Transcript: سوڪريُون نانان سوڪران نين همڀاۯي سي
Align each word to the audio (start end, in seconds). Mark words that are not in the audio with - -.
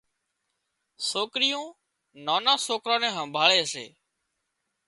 سوڪريُون 1.09 1.65
نانان 2.25 2.59
سوڪران 2.67 2.99
نين 3.01 3.13
همڀاۯي 3.17 3.63
سي 3.73 3.85